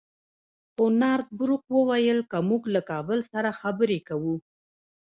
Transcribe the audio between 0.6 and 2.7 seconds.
خو نارت بروک وویل که موږ